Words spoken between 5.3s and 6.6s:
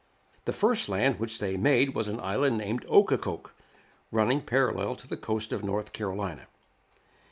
of North Carolina.